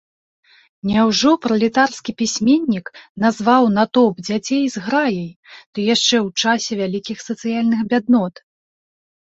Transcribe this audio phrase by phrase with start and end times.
[0.91, 2.85] Няўжо пралетарскі пісьменнік
[3.25, 5.23] назваў натоўп дзяцей зграяй,
[5.73, 8.33] ды яшчэ ў часе вялікіх сацыяльных бяднот?